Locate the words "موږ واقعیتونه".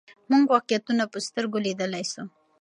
0.31-1.03